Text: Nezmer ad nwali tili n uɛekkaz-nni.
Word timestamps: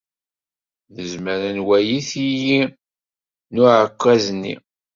Nezmer 0.93 1.39
ad 1.47 1.53
nwali 1.57 1.99
tili 2.09 2.59
n 3.53 3.55
uɛekkaz-nni. 3.61 4.53